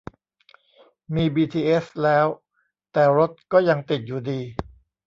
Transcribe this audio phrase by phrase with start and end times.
[1.15, 2.27] มีบีทีเอสแล้ว
[2.91, 4.39] แต่รถก็ยังติดอยู่ดี